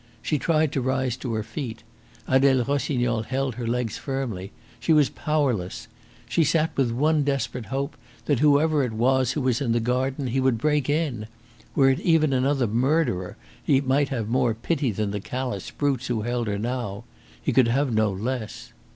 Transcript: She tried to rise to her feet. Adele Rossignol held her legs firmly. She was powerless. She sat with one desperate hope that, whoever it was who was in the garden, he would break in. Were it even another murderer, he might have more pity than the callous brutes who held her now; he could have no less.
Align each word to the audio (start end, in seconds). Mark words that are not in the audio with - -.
She 0.23 0.39
tried 0.39 0.71
to 0.71 0.81
rise 0.81 1.15
to 1.17 1.35
her 1.35 1.43
feet. 1.43 1.83
Adele 2.27 2.63
Rossignol 2.65 3.21
held 3.21 3.53
her 3.53 3.67
legs 3.67 3.99
firmly. 3.99 4.51
She 4.79 4.93
was 4.93 5.09
powerless. 5.11 5.87
She 6.27 6.43
sat 6.43 6.75
with 6.75 6.89
one 6.89 7.21
desperate 7.23 7.67
hope 7.67 7.95
that, 8.25 8.39
whoever 8.39 8.83
it 8.83 8.93
was 8.93 9.33
who 9.33 9.41
was 9.41 9.61
in 9.61 9.73
the 9.73 9.79
garden, 9.79 10.25
he 10.25 10.39
would 10.39 10.57
break 10.57 10.89
in. 10.89 11.27
Were 11.75 11.91
it 11.91 11.99
even 11.99 12.33
another 12.33 12.65
murderer, 12.65 13.37
he 13.63 13.79
might 13.79 14.09
have 14.09 14.27
more 14.27 14.55
pity 14.55 14.91
than 14.91 15.11
the 15.11 15.19
callous 15.21 15.69
brutes 15.69 16.07
who 16.07 16.23
held 16.23 16.47
her 16.47 16.57
now; 16.57 17.03
he 17.39 17.53
could 17.53 17.67
have 17.67 17.93
no 17.93 18.11
less. 18.11 18.73